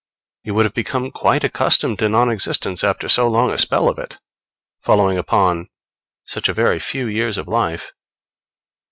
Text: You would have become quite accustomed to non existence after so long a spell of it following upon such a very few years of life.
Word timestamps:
You 0.41 0.55
would 0.55 0.65
have 0.65 0.73
become 0.73 1.11
quite 1.11 1.43
accustomed 1.43 1.99
to 1.99 2.09
non 2.09 2.27
existence 2.31 2.83
after 2.83 3.07
so 3.07 3.27
long 3.29 3.51
a 3.51 3.59
spell 3.59 3.87
of 3.87 3.99
it 3.99 4.17
following 4.79 5.19
upon 5.19 5.69
such 6.25 6.49
a 6.49 6.53
very 6.55 6.79
few 6.79 7.05
years 7.05 7.37
of 7.37 7.47
life. 7.47 7.91